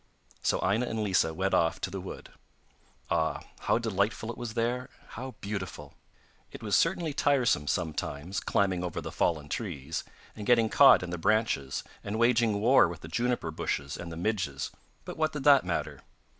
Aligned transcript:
So 0.41 0.59
Aina 0.67 0.87
and 0.87 1.03
Lisa 1.03 1.31
went 1.31 1.53
off 1.53 1.79
to 1.81 1.91
the 1.91 2.01
wood. 2.01 2.31
Ah! 3.11 3.43
how 3.59 3.77
delightful 3.77 4.31
it 4.31 4.37
was 4.39 4.55
there, 4.55 4.89
how 5.09 5.35
beautiful! 5.41 5.93
It 6.51 6.63
was 6.63 6.75
certainly 6.75 7.13
tiresome 7.13 7.67
sometimes 7.67 8.39
climbing 8.39 8.83
over 8.83 8.99
the 8.99 9.11
fallen 9.11 9.47
trees, 9.47 10.03
and 10.35 10.47
getting 10.47 10.69
caught 10.69 11.03
in 11.03 11.11
the 11.11 11.19
branches, 11.19 11.83
and 12.03 12.17
waging 12.17 12.59
war 12.59 12.87
with 12.87 13.01
the 13.01 13.07
juniper 13.07 13.51
bushes 13.51 13.95
and 13.95 14.11
the 14.11 14.17
midges, 14.17 14.71
but 15.05 15.17
what 15.17 15.33
did 15.33 15.43
that 15.43 15.63
matter? 15.65 16.01